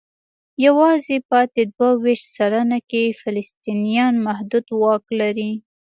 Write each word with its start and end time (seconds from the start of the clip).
یوازې 0.65 1.15
پاتې 1.29 1.61
دوه 1.73 1.89
ویشت 2.03 2.27
سلنه 2.37 2.79
کې 2.89 3.17
فلسطینیان 3.21 4.13
محدود 4.27 4.65
واک 4.81 5.05
لري. 5.19 5.51